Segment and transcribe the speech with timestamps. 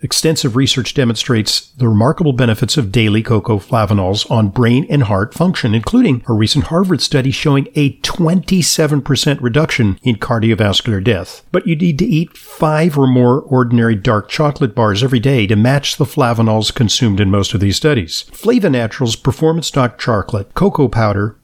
[0.00, 5.74] Extensive research demonstrates the remarkable benefits of daily cocoa flavanols on brain and heart function,
[5.74, 11.44] including a recent Harvard study showing a 27% reduction in cardiovascular death.
[11.50, 15.56] But you need to eat five or more ordinary dark chocolate bars every day to
[15.56, 18.22] match the flavanols consumed in most of these studies.
[18.32, 21.36] Flava Naturals Performance Dark Chocolate, cocoa powder,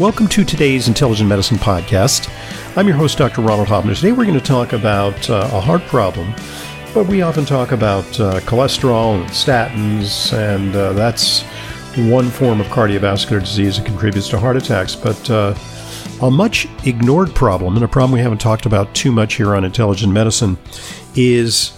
[0.00, 2.28] Welcome to today's Intelligent Medicine Podcast.
[2.76, 3.42] I'm your host, Dr.
[3.42, 3.94] Ronald Hoffman.
[3.94, 6.34] Today we're going to talk about uh, a heart problem,
[6.92, 11.42] but we often talk about uh, cholesterol and statins, and uh, that's
[12.10, 14.96] one form of cardiovascular disease that contributes to heart attacks.
[14.96, 15.54] But uh,
[16.20, 19.64] a much ignored problem, and a problem we haven't talked about too much here on
[19.64, 20.58] Intelligent Medicine,
[21.14, 21.70] is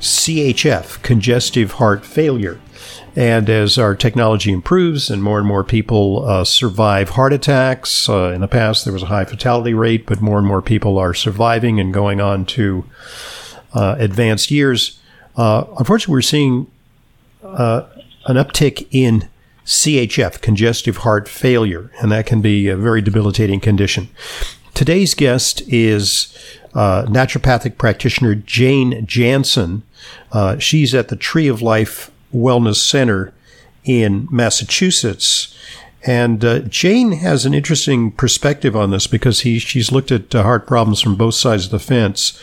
[0.00, 2.58] CHF, congestive heart failure.
[3.16, 8.30] And as our technology improves and more and more people uh, survive heart attacks, uh,
[8.30, 11.12] in the past there was a high fatality rate, but more and more people are
[11.12, 12.84] surviving and going on to
[13.74, 15.00] uh, advanced years.
[15.36, 16.70] Uh, unfortunately, we're seeing
[17.42, 17.82] uh,
[18.26, 19.28] an uptick in
[19.64, 24.08] CHF, congestive heart failure, and that can be a very debilitating condition.
[24.74, 26.36] Today's guest is
[26.74, 29.82] uh, naturopathic practitioner Jane Jansen.
[30.58, 33.32] she's at the Tree of Life Wellness Center
[33.84, 35.56] in Massachusetts.
[36.06, 40.42] And uh, Jane has an interesting perspective on this because he she's looked at uh,
[40.42, 42.40] heart problems from both sides of the fence.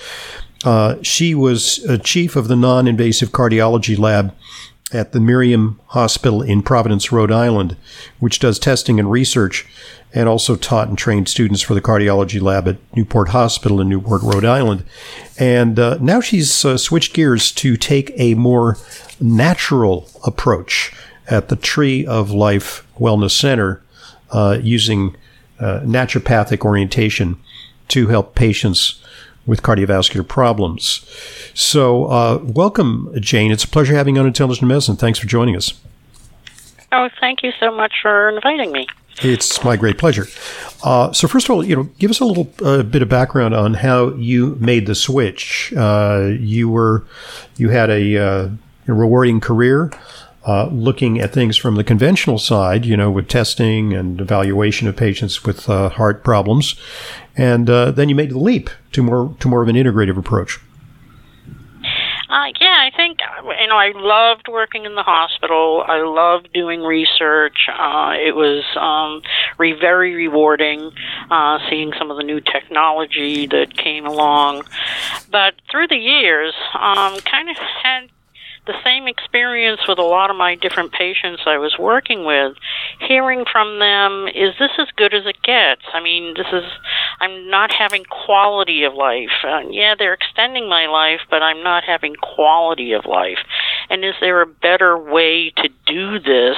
[0.64, 4.34] Uh, she was a chief of the non-invasive cardiology lab
[4.94, 7.76] at the Miriam Hospital in Providence, Rhode Island,
[8.20, 9.66] which does testing and research,
[10.14, 14.22] and also taught and trained students for the cardiology lab at Newport Hospital in Newport,
[14.22, 14.86] Rhode Island.
[15.38, 18.78] And uh, now she's uh, switched gears to take a more
[19.20, 20.94] natural approach
[21.28, 23.82] at the Tree of Life Wellness Center
[24.32, 25.16] uh, using
[25.60, 27.38] uh, naturopathic orientation
[27.90, 29.02] to help patients
[29.48, 31.04] with cardiovascular problems.
[31.56, 33.52] So, uh, welcome, Jane.
[33.52, 34.96] It's a pleasure having you on Intelligent Medicine.
[34.98, 35.74] Thanks for joining us.
[36.92, 38.86] Oh, thank you so much for inviting me.
[39.24, 40.28] It's my great pleasure.
[40.84, 43.56] Uh, so, first of all, you know, give us a little uh, bit of background
[43.56, 45.74] on how you made the switch.
[45.76, 47.04] Uh, you were,
[47.56, 48.50] you had a uh,
[48.88, 49.92] a rewarding career.
[50.48, 54.96] Uh, looking at things from the conventional side, you know, with testing and evaluation of
[54.96, 56.76] patients with uh, heart problems,
[57.36, 60.58] and uh, then you made the leap to more to more of an integrative approach.
[62.30, 63.20] Uh, yeah, I think
[63.60, 65.84] you know I loved working in the hospital.
[65.86, 67.58] I loved doing research.
[67.70, 69.22] Uh, it was um,
[69.58, 70.92] re- very rewarding
[71.32, 74.64] uh, seeing some of the new technology that came along.
[75.32, 78.10] But through the years, um, kind of had
[78.68, 82.56] the same experience with a lot of my different patients I was working with,
[83.00, 85.82] hearing from them, is this as good as it gets?
[85.94, 86.64] I mean, this is,
[87.20, 89.32] I'm not having quality of life.
[89.44, 93.40] Uh, yeah, they're extending my life, but I'm not having quality of life.
[93.90, 96.58] And is there a better way to do this?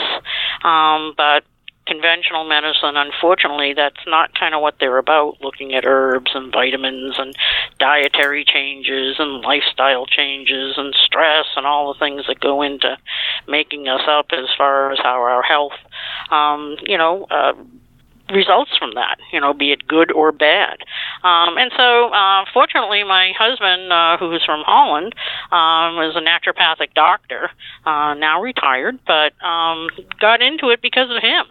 [0.63, 1.43] Um, but
[1.89, 7.15] conventional medicine, unfortunately, that's not kind of what they're about, looking at herbs and vitamins
[7.17, 7.33] and
[7.79, 12.95] dietary changes and lifestyle changes and stress and all the things that go into
[13.47, 15.73] making us up as far as how our health,
[16.31, 17.53] um, you know, uh,
[18.33, 20.77] results from that, you know, be it good or bad.
[21.23, 25.13] Um, and so, uh, fortunately, my husband, uh, who's from Holland,
[25.51, 27.49] um, is a naturopathic doctor,
[27.85, 29.89] uh, now retired, but um,
[30.19, 31.45] got into it because of him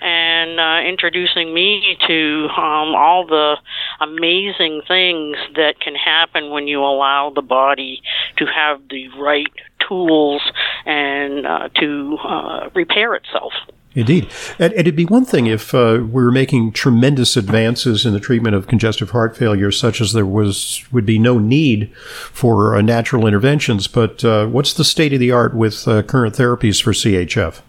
[0.00, 3.56] and uh, introducing me to um, all the
[4.00, 8.02] amazing things that can happen when you allow the body
[8.36, 9.52] to have the right
[9.88, 10.42] tools
[10.86, 13.52] and uh, to uh, repair itself.
[13.94, 14.28] Indeed.
[14.58, 18.20] And, and, it'd be one thing if uh, we were making tremendous advances in the
[18.20, 21.94] treatment of congestive heart failure, such as there was would be no need
[22.32, 23.86] for uh, natural interventions.
[23.86, 27.60] But uh, what's the state of the art with uh, current therapies for CHF?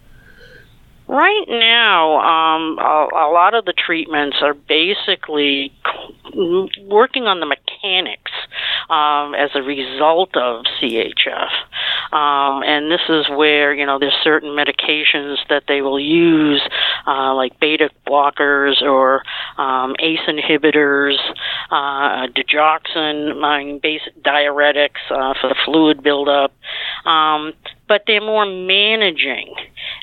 [1.07, 5.72] Right now, um, a, a, lot of the treatments are basically
[6.34, 8.31] working on the mechanics
[8.90, 11.52] um, as a result of CHF.
[12.12, 16.62] Um, and this is where, you know, there's certain medications that they will use,
[17.06, 19.22] uh, like beta blockers or
[19.57, 21.18] um, ACE inhibitors,
[21.69, 26.52] uh, digoxin, basic diuretics uh, for the fluid buildup.
[27.06, 27.54] Um,
[27.88, 29.54] but they're more managing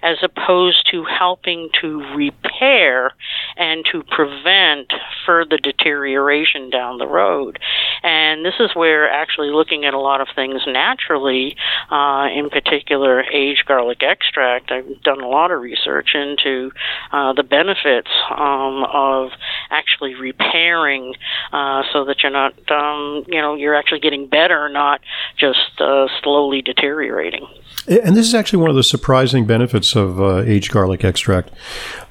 [0.03, 3.13] as opposed to helping to repair
[3.57, 4.93] and to prevent
[5.25, 7.59] further deterioration down the road.
[8.03, 11.57] And this is where actually looking at a lot of things naturally,
[11.91, 16.73] uh, in particular aged garlic extract, I've done a lot of research into
[17.13, 19.31] uh, the benefits um, of
[19.71, 21.15] actually repairing
[21.53, 25.01] uh, so that you're not, um, you know, you're actually getting better, not
[25.39, 27.47] just uh, slowly deteriorating.
[27.89, 31.51] And this is actually one of the surprising benefits of uh, aged garlic extract,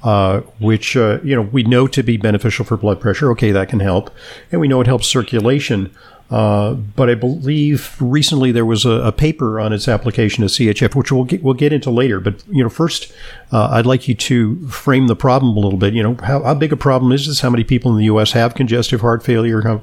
[0.03, 3.31] uh, which uh, you know we know to be beneficial for blood pressure.
[3.31, 4.11] Okay, that can help,
[4.51, 5.95] and we know it helps circulation.
[6.29, 10.95] Uh, but I believe recently there was a, a, paper on its application to CHF,
[10.95, 12.21] which we'll get, we'll get into later.
[12.21, 13.11] But you know, first,
[13.51, 15.93] uh, I'd like you to frame the problem a little bit.
[15.93, 17.41] You know, how, how big a problem is this?
[17.41, 18.31] How many people in the U.S.
[18.31, 19.61] have congestive heart failure?
[19.61, 19.81] How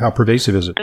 [0.00, 0.78] how pervasive is it?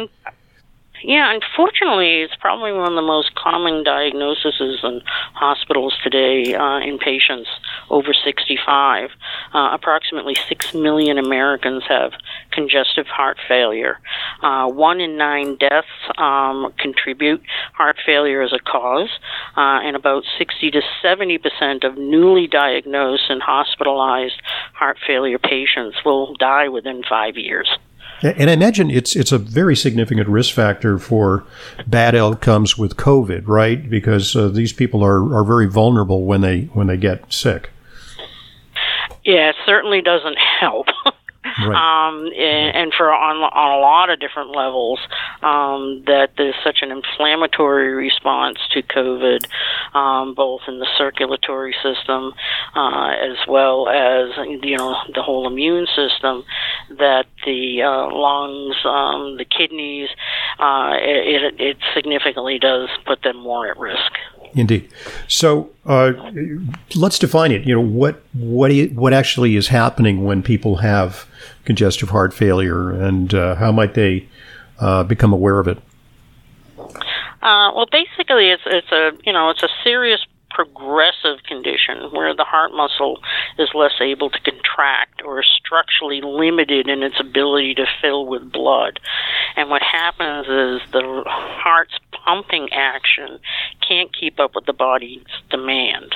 [1.08, 5.02] Yeah, unfortunately, it's probably one of the most common diagnoses in
[5.36, 7.48] hospitals today uh, in patients
[7.92, 9.12] over 65.
[9.54, 12.14] Uh, approximately 6 million Americans have
[12.52, 14.00] congestive heart failure.
[14.42, 15.86] Uh, one in nine deaths
[16.18, 17.44] um, contribute
[17.76, 19.10] heart failure as a cause,
[19.56, 24.42] uh, and about 60 to 70 percent of newly diagnosed and hospitalized
[24.74, 27.78] heart failure patients will die within five years.
[28.22, 31.44] And I imagine it's it's a very significant risk factor for
[31.86, 33.90] bad outcomes with COVID, right?
[33.90, 37.72] Because uh, these people are, are very vulnerable when they when they get sick.
[39.24, 40.88] Yeah, it certainly doesn't help.
[41.58, 42.10] Right.
[42.10, 45.00] Um, and, and, for on, on a lot of different levels,
[45.42, 49.48] um, that there's such an inflammatory response to COVID,
[49.94, 52.34] um, both in the circulatory system
[52.76, 56.44] uh, as well as you know the whole immune system,
[56.90, 60.10] that the uh, lungs, um, the kidneys,
[60.60, 64.12] uh, it, it significantly does put them more at risk.
[64.56, 64.90] Indeed.
[65.28, 66.14] So uh,
[66.96, 67.68] let's define it.
[67.68, 71.28] You know what what what actually is happening when people have
[71.66, 74.28] congestive heart failure, and uh, how might they
[74.80, 75.78] uh, become aware of it?
[77.42, 80.22] Uh, well, basically, it's it's a you know it's a serious
[80.56, 83.20] progressive condition where the heart muscle
[83.60, 89.00] is less able to contract or structurally limited in its ability to fill with blood.
[89.58, 93.40] And what happens is the heart's pumping action
[93.88, 96.16] can't keep up with the body's demand.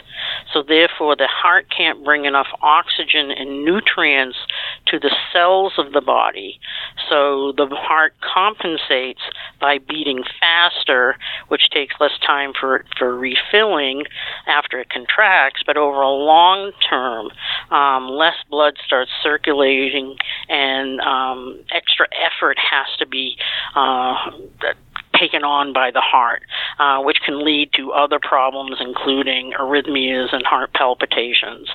[0.54, 4.38] So, therefore, the heart can't bring enough oxygen and nutrients
[4.88, 6.60] to the cells of the body.
[7.10, 9.22] So, the heart compensates
[9.60, 11.18] by beating faster,
[11.48, 14.06] which takes less time for, for refilling
[14.48, 15.62] after it contracts.
[15.66, 17.30] But over a long term,
[17.72, 20.18] um, less blood starts circulating,
[20.48, 23.38] and um, extra effort has to be
[23.76, 24.32] uh,
[25.20, 26.44] taken on by the heart,
[26.80, 31.70] uh, which can lead to other problems, including arrhythmias and heart palpitations.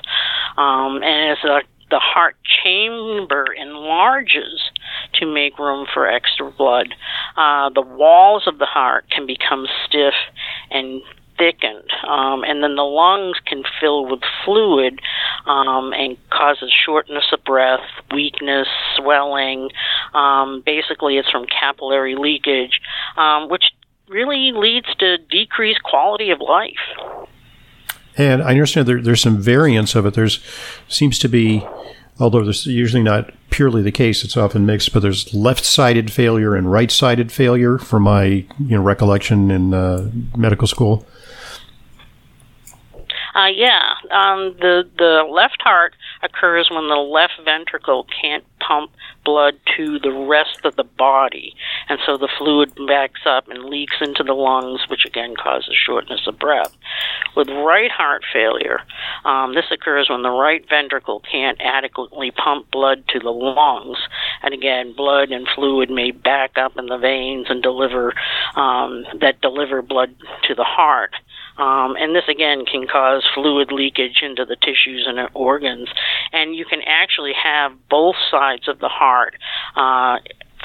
[0.57, 1.61] Um, and as a
[1.91, 4.71] the heart chamber enlarges
[5.13, 6.93] to make room for extra blood.
[7.37, 10.15] Uh, the walls of the heart can become stiff
[10.71, 11.01] and
[11.37, 14.99] thickened, um, and then the lungs can fill with fluid
[15.45, 17.81] um, and causes shortness of breath,
[18.13, 19.69] weakness, swelling.
[20.13, 22.79] Um, basically, it's from capillary leakage,
[23.17, 23.63] um, which
[24.07, 27.27] really leads to decreased quality of life.
[28.17, 30.13] And I understand there, there's some variance of it.
[30.13, 30.39] There's
[30.87, 31.67] seems to be,
[32.19, 34.93] although this is usually not purely the case, it's often mixed.
[34.93, 40.67] But there's left-sided failure and right-sided failure, from my you know recollection in uh, medical
[40.67, 41.05] school.
[43.35, 48.91] Uh, yeah, um, the the left heart occurs when the left ventricle can't pump
[49.25, 51.53] blood to the rest of the body,
[51.89, 56.21] and so the fluid backs up and leaks into the lungs, which again causes shortness
[56.27, 56.73] of breath.
[57.35, 58.79] With right heart failure,
[59.25, 63.97] um, this occurs when the right ventricle can't adequately pump blood to the lungs,
[64.43, 68.13] and again, blood and fluid may back up in the veins and deliver
[68.55, 70.15] um, that deliver blood
[70.47, 71.11] to the heart.
[71.57, 75.89] Um, and this again can cause fluid leakage into the tissues and organs.
[76.33, 79.35] And you can actually have both sides of the heart
[79.75, 80.19] uh,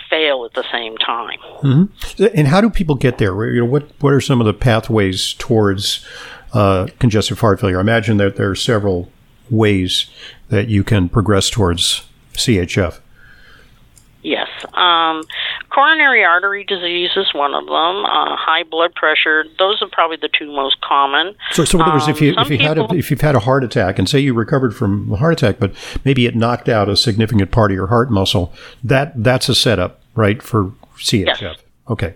[0.09, 1.39] fail at the same time.
[1.63, 2.25] Mm-hmm.
[2.35, 3.51] And how do people get there?
[3.51, 6.05] You know, what what are some of the pathways towards
[6.53, 7.79] uh, congestive heart failure?
[7.79, 9.11] I imagine that there are several
[9.49, 10.07] ways
[10.49, 13.01] that you can progress towards CHF.
[14.23, 14.49] Yes.
[14.75, 15.23] Um,
[15.71, 18.05] coronary artery disease is one of them.
[18.05, 21.35] Uh, high blood pressure; those are probably the two most common.
[21.53, 23.21] So, so in other words, if you um, if you people, had a, if you've
[23.21, 25.73] had a heart attack, and say you recovered from a heart attack, but
[26.05, 28.53] maybe it knocked out a significant part of your heart muscle,
[28.85, 31.41] that that's a setup, right, for CHF.
[31.41, 31.57] Yes.
[31.89, 32.15] Okay.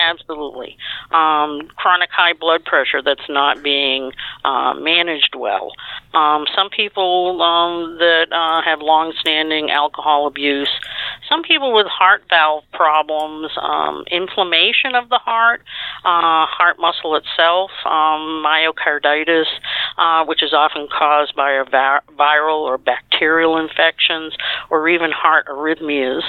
[0.00, 0.76] Absolutely.
[1.10, 4.12] Um, chronic high blood pressure that's not being
[4.44, 5.72] uh, managed well.
[6.14, 10.70] Um, some people um, that uh, have long-standing alcohol abuse.
[11.28, 15.60] Some people with heart valve problems, um, inflammation of the heart,
[16.04, 19.46] uh, heart muscle itself, um, myocarditis,
[19.98, 24.34] uh, which is often caused by a viral or bacterial infections,
[24.70, 26.22] or even heart arrhythmias.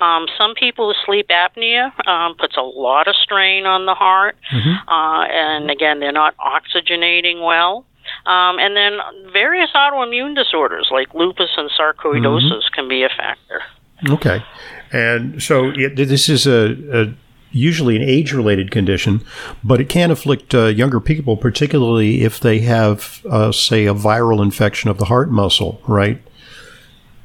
[0.00, 4.36] Um, some people with sleep apnea um, puts a lot of strain on the heart,
[4.52, 4.88] mm-hmm.
[4.88, 7.86] uh, and again, they're not oxygenating well.
[8.26, 8.98] Um, and then
[9.32, 12.74] various autoimmune disorders like lupus and sarcoidosis mm-hmm.
[12.74, 13.62] can be a factor.
[14.10, 14.44] Okay,
[14.92, 17.14] and so it, this is a, a
[17.54, 19.24] usually an age-related condition,
[19.62, 24.42] but it can afflict uh, younger people, particularly if they have, uh, say, a viral
[24.42, 26.20] infection of the heart muscle, right?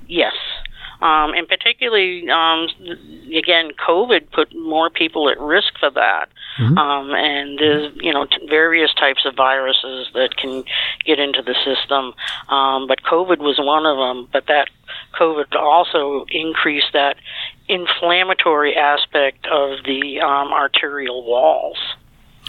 [0.08, 0.34] Yes.
[1.02, 2.68] Um, and particularly, um,
[3.34, 6.30] again, COVID put more people at risk for that.
[6.60, 6.78] Mm-hmm.
[6.78, 10.64] Um, and there's, you know, t- various types of viruses that can
[11.06, 12.14] get into the system.
[12.50, 14.28] Um, but COVID was one of them.
[14.34, 14.70] But that
[15.18, 17.16] COVID also increased that
[17.70, 21.78] inflammatory aspect of the um, arterial walls.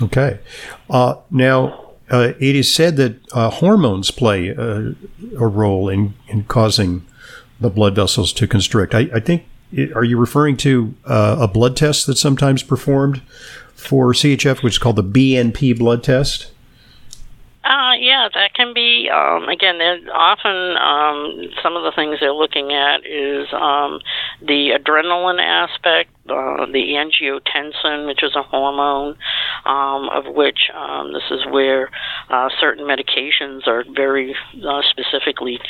[0.02, 0.40] Okay.
[0.88, 4.94] Uh, now, uh, it is said that uh, hormones play a,
[5.38, 7.06] a role in, in causing
[7.60, 8.94] the blood vessels to constrict.
[8.94, 9.44] I, I think,
[9.94, 13.22] are you referring to uh, a blood test that's sometimes performed
[13.74, 16.50] for CHF, which is called the BNP blood test?
[17.62, 19.10] Uh, yeah, that can be.
[19.10, 19.78] Um, again,
[20.10, 24.00] often um, some of the things they're looking at is um,
[24.40, 29.16] the adrenaline aspect, uh, the angiotensin, which is a hormone,
[29.66, 31.90] um, of which um, this is where
[32.30, 34.34] uh, certain medications are very
[34.66, 35.60] uh, specifically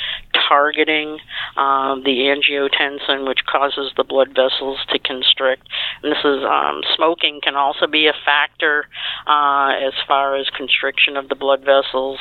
[0.51, 1.19] targeting
[1.57, 5.69] um, the angiotensin, which causes the blood vessels to constrict.
[6.03, 8.87] And this is um, smoking can also be a factor
[9.27, 12.19] uh, as far as constriction of the blood vessels.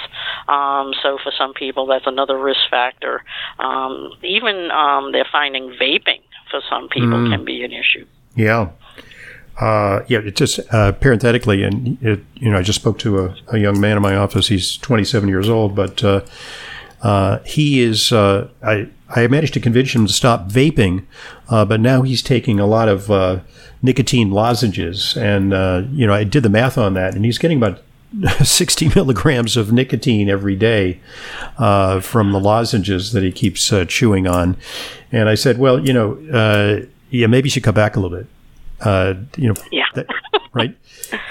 [0.48, 3.24] Um, so for some people, that's another risk factor.
[3.58, 6.22] Um, even um, they're finding vaping
[6.52, 7.32] for some people mm.
[7.32, 8.06] can be an issue.
[8.36, 8.70] Yeah.
[9.60, 13.36] Uh, yeah, it just uh, parenthetically, and it, you know, I just spoke to a,
[13.50, 14.48] a, young man in my office.
[14.48, 16.22] He's 27 years old, but uh,
[17.02, 18.12] uh he is.
[18.12, 21.06] Uh, I I managed to convince him to stop vaping,
[21.50, 23.44] uh, but now he's taking a lot of
[23.82, 25.52] nicotine lozenges, and
[25.98, 27.82] you know, I did the math on that, and he's getting about
[28.44, 31.00] 60 milligrams of nicotine every day
[31.58, 34.58] uh, from the lozenges that he keeps uh, chewing on.
[35.12, 38.18] And I said, well, you know, uh, yeah, maybe you should cut back a little
[38.18, 38.28] bit.
[38.82, 39.86] Uh, you know, yeah.
[39.96, 40.08] That,
[40.54, 40.78] right.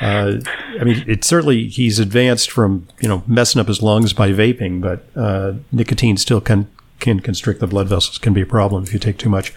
[0.01, 0.39] Uh,
[0.81, 4.81] I mean, it's certainly he's advanced from you know messing up his lungs by vaping,
[4.81, 6.69] but uh, nicotine still can
[7.01, 8.19] can constrict the blood vessels.
[8.19, 9.53] Can be a problem if you take too much.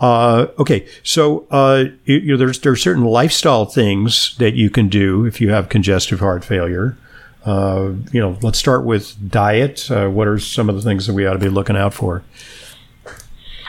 [0.00, 4.70] Uh, okay, so uh, you, you know, there's there are certain lifestyle things that you
[4.70, 6.96] can do if you have congestive heart failure.
[7.44, 9.86] Uh, you know, let's start with diet.
[9.88, 12.22] what are some of the things that we ought to be looking out for?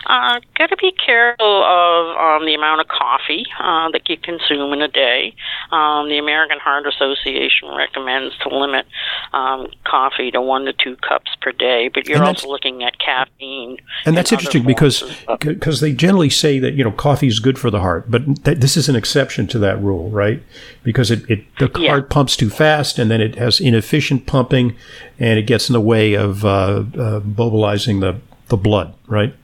[0.10, 4.74] Uh, got to be careful of um, the amount of coffee uh, that you consume
[4.74, 5.36] in a day.
[5.72, 8.88] Um, the American Heart Association recommends to limit
[9.34, 13.78] um, coffee to one to two cups per day, but you're also looking at caffeine.
[14.08, 15.04] And that's interesting because
[15.38, 18.58] because they generally say that you know coffee is good for the heart, but th-
[18.58, 20.42] this is an exception to that rule, right?
[20.82, 21.90] Because it, it the yeah.
[21.90, 24.76] heart pumps too fast, and then it has inefficient pumping,
[25.20, 29.36] and it gets in the way of uh, uh, mobilizing the the blood, right?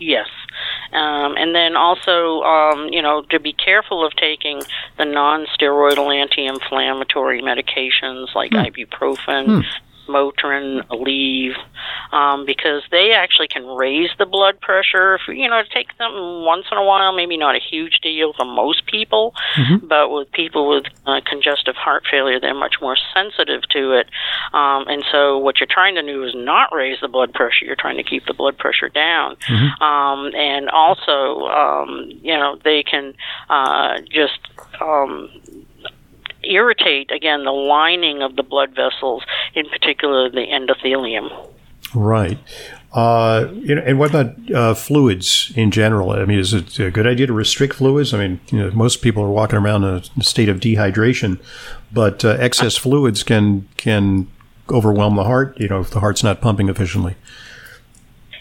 [0.00, 0.28] Yes.
[0.92, 4.62] Um, and then also, um, you know, to be careful of taking
[4.96, 8.66] the non-steroidal anti-inflammatory medications like mm.
[8.66, 9.64] ibuprofen, mm.
[10.10, 11.56] Motrin, Aleve,
[12.12, 15.14] um, because they actually can raise the blood pressure.
[15.14, 18.44] If, you know, take them once in a while, maybe not a huge deal for
[18.44, 19.86] most people, mm-hmm.
[19.86, 24.08] but with people with uh, congestive heart failure, they're much more sensitive to it.
[24.52, 27.64] Um, and so, what you're trying to do is not raise the blood pressure.
[27.64, 29.36] You're trying to keep the blood pressure down.
[29.48, 29.82] Mm-hmm.
[29.82, 33.14] Um, and also, um, you know, they can
[33.48, 34.38] uh, just
[34.80, 35.30] um,
[36.50, 39.22] irritate again the lining of the blood vessels,
[39.54, 41.30] in particular the endothelium.
[41.94, 42.38] Right.
[42.92, 46.10] Uh, you know, and what about uh, fluids in general?
[46.10, 48.12] I mean, is it a good idea to restrict fluids?
[48.12, 51.40] I mean, you know, most people are walking around in a state of dehydration,
[51.92, 54.28] but uh, excess fluids can can
[54.68, 55.58] overwhelm the heart.
[55.60, 57.16] You know, if the heart's not pumping efficiently.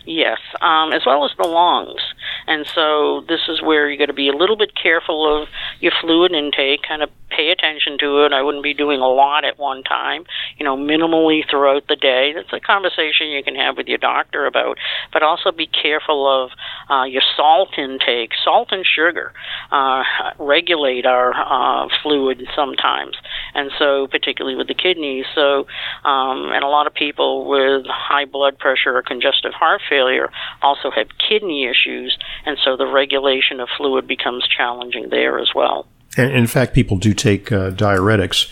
[0.06, 2.02] Yes, um, as well as the lungs.
[2.50, 5.48] And so this is where you got to be a little bit careful of
[5.80, 8.34] your fluid intake, kind of pay attention to it.
[8.34, 10.26] I wouldn't be doing a lot at one time,
[10.58, 12.34] you know, minimally throughout the day.
[12.34, 14.80] That's a conversation you can have with your doctor about.
[15.14, 16.50] But also be careful of
[16.90, 18.32] uh, your salt intake.
[18.44, 19.34] Salt and sugar
[19.72, 20.04] uh,
[20.40, 23.16] regulate our uh, fluid sometimes,
[23.54, 25.26] and so particularly with the kidneys.
[25.36, 25.68] So,
[26.04, 30.30] um, and a lot of people with high blood pressure or congestive heart failure
[30.62, 35.88] also have kidney issues, and so the regulation of fluid becomes challenging there as well.
[36.18, 38.52] And in fact, people do take uh, diuretics.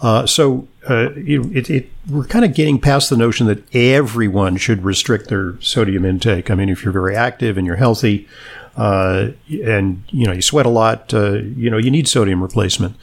[0.00, 4.84] Uh, so uh, it, it, we're kind of getting past the notion that everyone should
[4.84, 6.50] restrict their sodium intake.
[6.50, 8.28] I mean, if you're very active and you're healthy,
[8.76, 9.30] uh,
[9.64, 12.96] and you know you sweat a lot, uh, you know you need sodium replacement.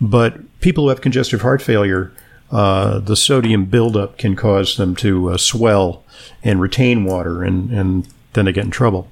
[0.00, 2.12] But people who have congestive heart failure,
[2.50, 6.04] uh, the sodium buildup can cause them to swell
[6.42, 9.08] and retain water, and, and then they get in trouble.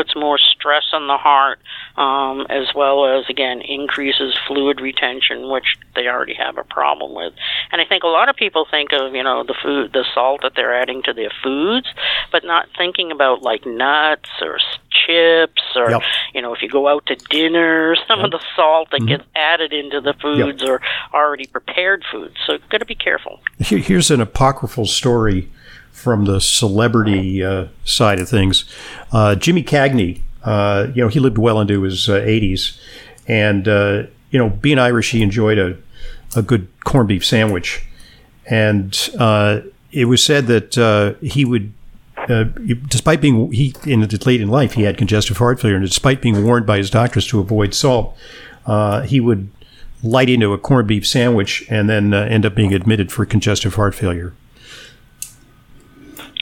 [0.00, 1.58] Puts more stress on the heart,
[1.98, 7.34] um, as well as again increases fluid retention, which they already have a problem with.
[7.70, 10.40] And I think a lot of people think of you know the food, the salt
[10.40, 11.86] that they're adding to their foods,
[12.32, 14.58] but not thinking about like nuts or
[15.06, 16.02] chips or yep.
[16.32, 18.26] you know if you go out to dinner, some yep.
[18.26, 19.08] of the salt that mm-hmm.
[19.08, 20.70] gets added into the foods yep.
[20.70, 20.80] or
[21.12, 22.36] already prepared foods.
[22.46, 23.40] So got to be careful.
[23.58, 25.50] Here's an apocryphal story
[25.92, 28.64] from the celebrity uh, side of things.
[29.12, 32.80] Uh, Jimmy Cagney, uh, you know, he lived well into his 80s, uh,
[33.28, 35.76] and uh, you know, being Irish, he enjoyed a
[36.36, 37.84] a good corned beef sandwich,
[38.46, 39.60] and uh,
[39.92, 41.72] it was said that he would.
[42.88, 46.44] despite being he in late in life, he had congestive heart failure, and despite being
[46.44, 48.16] warned by his doctors to avoid salt,
[49.04, 49.50] he would
[50.02, 53.94] light into a corned beef sandwich and then end up being admitted for congestive heart
[53.94, 54.32] failure.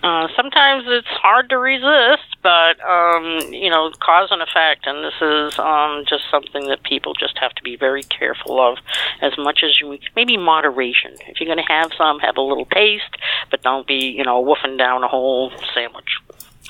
[0.03, 5.15] Uh, sometimes it's hard to resist, but um, you know, cause and effect, and this
[5.21, 8.79] is um, just something that people just have to be very careful of,
[9.21, 11.15] as much as you maybe moderation.
[11.27, 13.17] If you're going to have some, have a little taste,
[13.51, 16.19] but don't be you know woofing down a whole sandwich.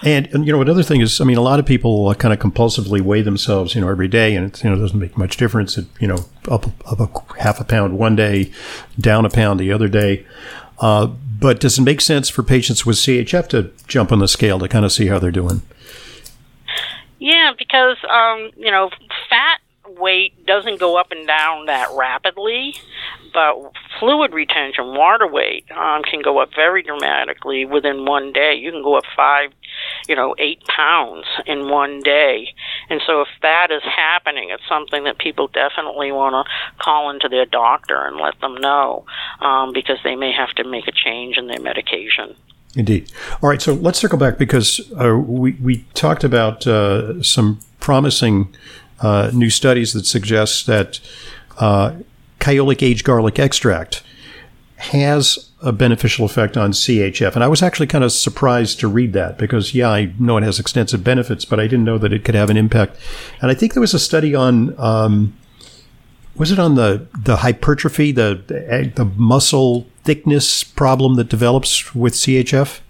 [0.05, 2.39] And, and, you know another thing is, I mean, a lot of people kind of
[2.39, 5.77] compulsively weigh themselves, you know, every day, and it you know doesn't make much difference.
[5.77, 8.53] It, you know, up, up a half a pound one day,
[8.99, 10.25] down a pound the other day.
[10.81, 11.07] Uh,
[11.41, 14.69] but does it make sense for patients with CHF to jump on the scale to
[14.69, 15.63] kind of see how they're doing?
[17.19, 18.91] Yeah, because um, you know,
[19.29, 19.61] fat
[19.99, 22.75] weight doesn't go up and down that rapidly,
[23.33, 28.55] but fluid retention, water weight, um, can go up very dramatically within one day.
[28.55, 29.51] You can go up five,
[30.09, 32.55] you know, eight pounds in one day.
[32.91, 37.29] And so if that is happening, it's something that people definitely want to call into
[37.29, 39.05] their doctor and let them know
[39.41, 42.35] um, because they may have to make a change in their medication.
[42.75, 43.11] Indeed.
[43.43, 48.55] All right, so let's circle back because uh, we, we talked about uh, some promising
[49.01, 51.01] uh, new studies that suggest that
[51.59, 51.95] uh,
[52.49, 54.03] Kyolic aged garlic extract
[54.77, 57.35] has a beneficial effect on CHF.
[57.35, 60.45] And I was actually kind of surprised to read that because, yeah, I know it
[60.45, 62.97] has extensive benefits, but I didn't know that it could have an impact.
[63.43, 65.37] And I think there was a study on, um,
[66.37, 68.43] was it on the, the hypertrophy, the,
[68.97, 72.81] the muscle thickness problem that develops with CHF?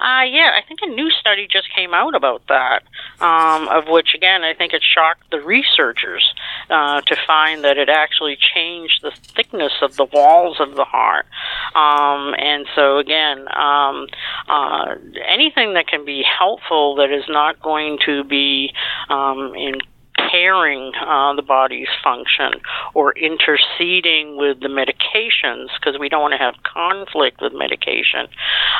[0.00, 2.84] Uh, yeah, I think a new study just came out about that,
[3.20, 6.34] um, of which, again, I think it shocked the researchers
[6.70, 11.26] uh, to find that it actually changed the thickness of the walls of the heart.
[11.74, 14.06] Um, and so, again, um,
[14.48, 14.94] uh,
[15.28, 18.72] anything that can be helpful that is not going to be
[19.08, 19.80] um, in
[20.18, 22.60] impairing uh, the body's function
[22.94, 28.28] or interceding with the medications because we don't want to have conflict with medication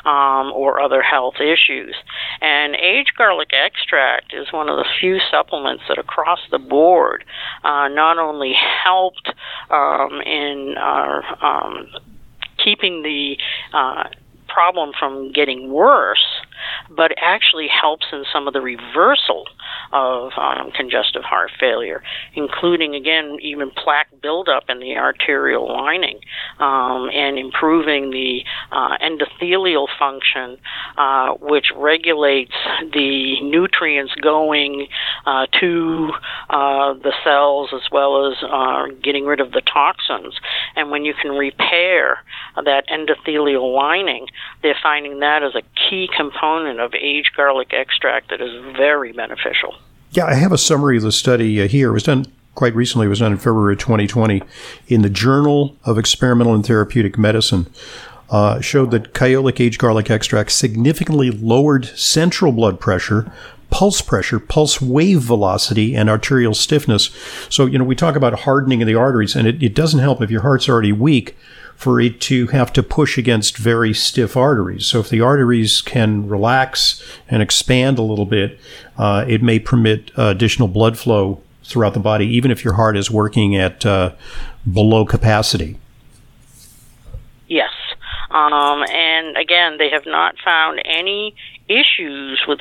[0.04, 1.94] um, or other health issues.
[2.40, 7.24] And aged garlic extract is one of the few supplements that across the board
[7.64, 9.32] uh, not only helped
[9.70, 11.88] um, in our um,
[12.62, 13.36] keeping the
[13.72, 14.04] uh,
[14.48, 16.24] problem from getting worse,
[16.96, 19.44] but actually helps in some of the reversal
[19.92, 22.02] of um, congestive heart failure,
[22.34, 26.18] including, again, even plaque buildup in the arterial lining
[26.58, 28.40] um, and improving the
[28.72, 30.58] uh, endothelial function,
[30.96, 32.52] uh, which regulates
[32.92, 34.88] the nutrients going
[35.26, 36.10] uh, to
[36.50, 40.34] uh, the cells as well as uh, getting rid of the toxins.
[40.76, 42.18] And when you can repair
[42.56, 44.26] that endothelial lining,
[44.62, 49.74] they're finding that as a key component of aged garlic extract that is very beneficial.
[50.10, 51.90] Yeah, I have a summary of the study uh, here.
[51.90, 53.06] It was done quite recently.
[53.06, 54.42] It was done in February 2020
[54.88, 57.66] in the Journal of Experimental and Therapeutic Medicine.
[58.30, 63.30] Uh, showed that Kyolic aged garlic extract significantly lowered central blood pressure,
[63.70, 67.10] pulse pressure, pulse wave velocity, and arterial stiffness.
[67.48, 70.20] So, you know, we talk about hardening of the arteries, and it, it doesn't help
[70.20, 71.36] if your heart's already weak
[71.78, 74.84] for it to have to push against very stiff arteries.
[74.84, 78.58] So if the arteries can relax and expand a little bit,
[78.98, 82.96] uh, it may permit uh, additional blood flow throughout the body, even if your heart
[82.96, 84.10] is working at uh,
[84.70, 85.78] below capacity.
[87.46, 87.70] Yes.
[88.32, 91.36] Um, and again, they have not found any
[91.68, 92.58] issues with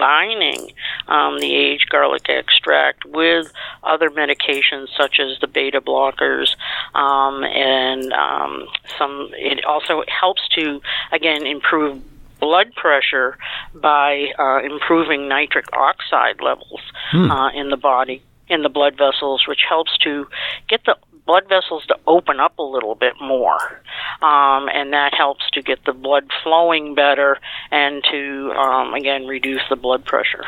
[0.00, 0.72] combining
[1.08, 6.56] um, the aged garlic extract with other medications such as the beta blockers,
[6.94, 8.66] um, and um,
[8.98, 9.30] some.
[9.34, 10.80] It also helps to
[11.12, 12.02] again improve
[12.40, 13.36] blood pressure
[13.74, 17.30] by uh, improving nitric oxide levels hmm.
[17.30, 20.26] uh, in the body in the blood vessels, which helps to
[20.68, 23.82] get the blood vessels to open up a little bit more.
[24.22, 27.38] Um, and that helps to get the blood flowing better
[27.70, 30.44] and to, um, again, reduce the blood pressure.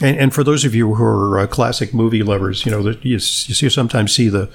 [0.00, 3.12] And, and, for those of you who are uh, classic movie lovers, you know, you,
[3.12, 4.50] you sometimes see the,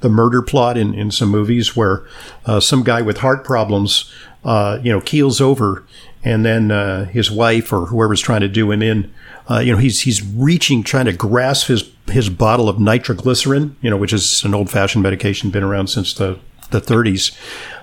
[0.00, 2.06] the murder plot in, in some movies where
[2.44, 4.12] uh, some guy with heart problems,
[4.44, 5.84] uh, you know, keels over
[6.24, 9.12] and then uh, his wife or whoever's trying to do him in,
[9.50, 13.90] uh, you know, he's he's reaching, trying to grasp his his bottle of nitroglycerin, you
[13.90, 16.38] know, which is an old fashioned medication, been around since the
[16.70, 17.36] the 30s.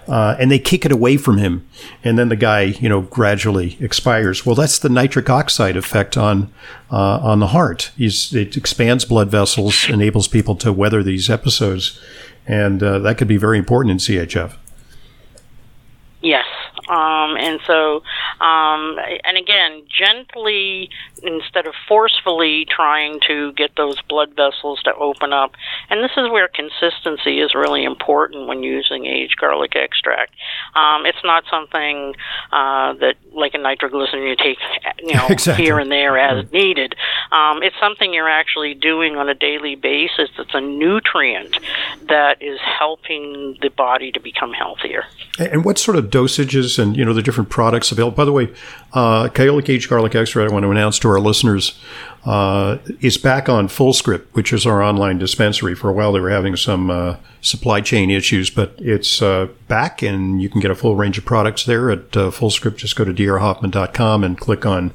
[0.07, 1.67] Uh, and they kick it away from him,
[2.03, 4.43] and then the guy, you know, gradually expires.
[4.43, 6.51] Well, that's the nitric oxide effect on
[6.91, 7.91] uh, on the heart.
[7.95, 11.99] He's, it expands blood vessels, enables people to weather these episodes,
[12.47, 14.55] and uh, that could be very important in CHF.
[16.21, 16.45] Yes,
[16.89, 18.01] um, and so,
[18.41, 20.89] um, and again, gently
[21.21, 25.51] instead of forcefully trying to get those blood vessels to open up.
[25.89, 30.33] And this is where consistency is really important when using aged garlic extract.
[30.75, 32.15] Um, it's not something
[32.51, 34.57] uh, that, like a nitroglycerin, you take,
[34.99, 35.63] you know, exactly.
[35.63, 36.53] here and there as right.
[36.53, 36.95] needed.
[37.31, 40.29] Um, it's something you're actually doing on a daily basis.
[40.39, 41.57] It's a nutrient
[42.07, 45.05] that is helping the body to become healthier.
[45.37, 48.15] And what sort of dosages and you know the different products available?
[48.15, 48.53] By the way,
[48.93, 50.49] uh, aged garlic extract.
[50.49, 51.79] I want to announce to our listeners
[52.25, 55.75] uh, is back on FullScript, which is our online dispensary.
[55.75, 60.01] For a while, they were having some uh, supply chain issues, but it's uh, back,
[60.01, 62.77] and you can get a full range of products there at uh, FullScript.
[62.77, 64.91] Just go to drhoffman.com and click on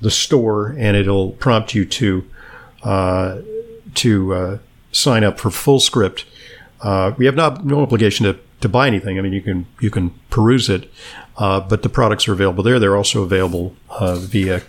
[0.00, 2.28] the store, and it'll prompt you to
[2.82, 3.38] uh,
[3.94, 4.58] to uh,
[4.90, 6.24] sign up for FullScript.
[6.80, 9.18] Uh, we have no obligation to, to buy anything.
[9.18, 10.90] I mean, you can you can peruse it,
[11.36, 12.78] uh, but the products are available there.
[12.78, 14.60] They're also available uh, via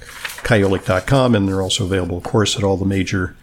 [0.44, 3.36] kyolic.com, and they're also available, of course, at all the major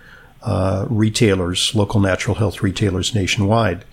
[0.43, 3.85] uh, retailers, local natural health retailers nationwide.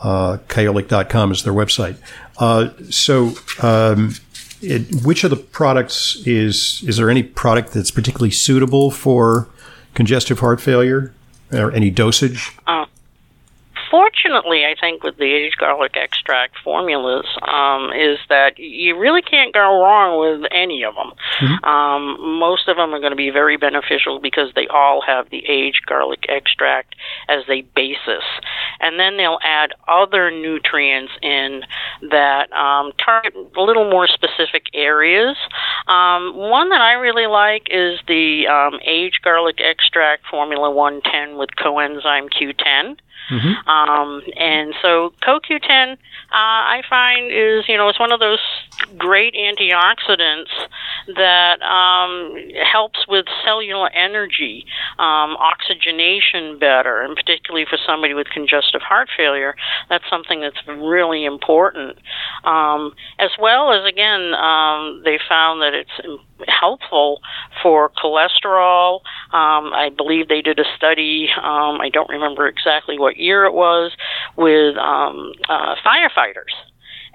[0.00, 1.96] Uh, kyolic.com is their website.
[2.38, 4.14] Uh, so, um,
[4.60, 9.48] it, which of the products is is there any product that's particularly suitable for
[9.94, 11.12] congestive heart failure,
[11.52, 12.52] or any dosage?
[12.66, 12.86] Uh,
[13.94, 19.54] fortunately, I think with the aged garlic extract formulas, um, is that you really can't
[19.54, 21.12] go wrong with any of them.
[21.40, 21.64] Mm-hmm.
[21.64, 25.46] Um, most of them are going to be very beneficial because they all have the
[25.46, 26.96] aged garlic extract
[27.28, 28.24] as a basis,
[28.80, 31.62] and then they'll add other nutrients in
[32.10, 35.36] that um, target a little more specific areas.
[35.86, 41.50] Um, one that I really like is the um, aged garlic extract formula 110 with
[41.56, 42.96] coenzyme Q10.
[43.30, 43.68] Mm-hmm.
[43.68, 45.96] Um, and so CoQ10, uh,
[46.30, 48.40] I find is you know it's one of those
[48.98, 50.50] great antioxidants
[51.16, 52.36] that um,
[52.70, 54.66] helps with cellular energy,
[54.98, 59.54] um, oxygenation better, and particularly for somebody with congestive heart failure,
[59.88, 61.98] that's something that's really important.
[62.44, 67.20] Um, as well as again, um, they found that it's helpful
[67.62, 69.00] for cholesterol.
[69.32, 71.28] Um, I believe they did a study.
[71.36, 73.92] Um, I don't remember exactly what year it was
[74.36, 76.52] with um, uh, firefighters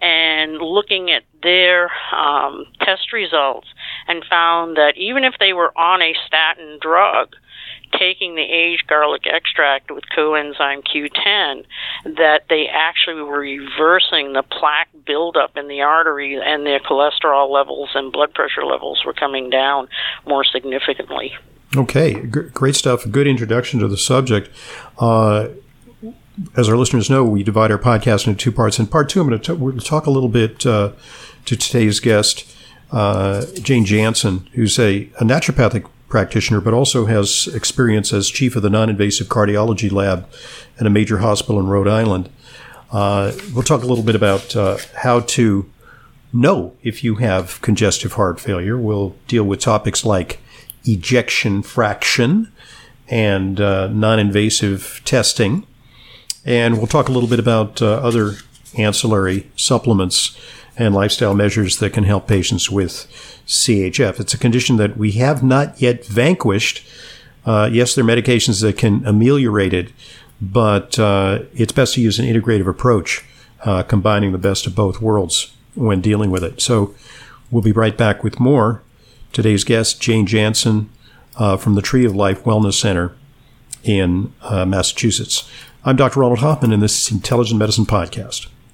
[0.02, 3.68] and looking at their um, test results
[4.08, 7.36] and found that even if they were on a statin drug,
[8.00, 11.66] taking the aged garlic extract with coenzyme Q10
[12.06, 17.90] that they actually were reversing the plaque buildup in the artery and their cholesterol levels
[17.94, 19.88] and blood pressure levels were coming down
[20.26, 21.34] more significantly.
[21.76, 23.10] Okay, G- great stuff.
[23.10, 24.50] Good introduction to the subject.
[24.98, 25.50] Uh,
[26.56, 28.80] as our listeners know, we divide our podcast into two parts.
[28.80, 30.94] In part two, I'm going to, t- talk a little bit uh,
[31.46, 32.56] to today's guest,
[32.92, 38.64] uh, Jane Jansen, who's a, a naturopathic practitioner, but also has experience as chief of
[38.64, 40.28] the non invasive cardiology lab
[40.80, 42.30] at a major hospital in Rhode Island.
[42.92, 45.70] Uh, we'll talk a little bit about uh, how to
[46.34, 48.78] know if you have congestive heart failure.
[48.78, 50.40] We'll deal with topics like
[50.86, 52.52] ejection fraction
[53.08, 55.66] and uh, non invasive testing.
[56.46, 58.38] And we'll talk a little bit about uh, other
[58.78, 60.38] ancillary supplements
[60.80, 63.06] and lifestyle measures that can help patients with
[63.46, 64.20] CHF.
[64.20, 66.88] It's a condition that we have not yet vanquished.
[67.46, 69.92] Uh, yes, there are medications that can ameliorate it,
[70.42, 73.26] but uh, it's best to use an integrative approach,
[73.66, 76.62] uh, combining the best of both worlds when dealing with it.
[76.62, 76.96] So
[77.52, 78.82] we'll be right back with more.
[79.34, 80.90] Today's guest, Jane Jansen
[81.36, 83.14] uh, from the Tree of Life Wellness Center
[83.84, 85.50] in uh, Massachusetts.
[85.84, 86.22] I'm Dr.
[86.22, 88.48] Ronald Hoffman, and this is Intelligent Medicine Podcast.